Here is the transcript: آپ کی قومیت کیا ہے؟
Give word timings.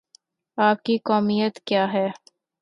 آپ 0.57 0.83
کی 0.83 0.97
قومیت 1.05 1.59
کیا 1.65 1.85
ہے؟ 1.93 2.07